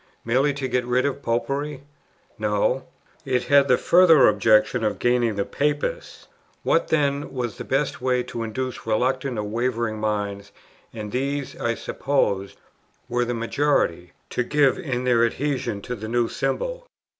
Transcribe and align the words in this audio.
merely 0.25 0.51
to 0.51 0.67
get 0.67 0.83
rid 0.83 1.05
of 1.05 1.21
"Popery?" 1.21 1.83
No; 2.39 2.85
it 3.23 3.43
had 3.43 3.67
the 3.67 3.77
further 3.77 4.27
object 4.27 4.73
of 4.73 4.97
gaining 4.97 5.35
the 5.35 5.45
"Papists." 5.45 6.27
What 6.63 6.87
then 6.87 7.31
was 7.31 7.55
the 7.59 7.63
best 7.63 8.01
way 8.01 8.23
to 8.23 8.41
induce 8.41 8.87
reluctant 8.87 9.37
or 9.37 9.43
wavering 9.43 9.99
minds, 9.99 10.51
and 10.91 11.11
these, 11.11 11.55
I 11.55 11.75
supposed, 11.75 12.59
were 13.07 13.25
the 13.25 13.35
majority, 13.35 14.13
to 14.31 14.41
give 14.41 14.79
in 14.79 15.03
their 15.03 15.23
adhesion 15.23 15.83
to 15.83 15.93
the 15.95 16.07
new 16.07 16.27
symbol? 16.27 16.87